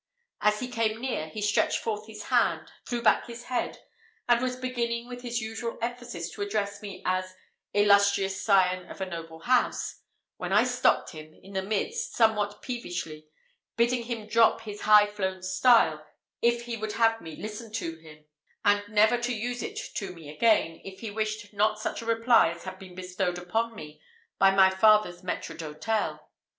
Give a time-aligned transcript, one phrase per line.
[0.41, 3.83] As he came near, he stretched forth his hand, threw back his head,
[4.27, 7.35] and was beginning with his usual emphasis to address me as
[7.71, 10.01] "Illustrious scion of a noble house,"
[10.37, 13.27] when I stopped him in the midst somewhat peevishly,
[13.77, 16.03] bidding him drop his high flown style
[16.41, 18.25] if he would have me listen to him,
[18.65, 22.49] and never to use it to me again if he wished not such a reply
[22.49, 23.99] as had been bestowed upon him
[24.39, 26.19] by my father's maître d'hôtel.